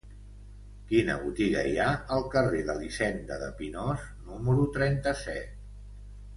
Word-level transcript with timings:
Quina 0.91 1.17
botiga 1.25 1.61
hi 1.71 1.75
ha 1.83 1.89
al 2.17 2.25
carrer 2.37 2.63
d'Elisenda 2.71 3.39
de 3.45 3.53
Pinós 3.61 4.09
número 4.33 4.69
trenta-set? 4.81 5.57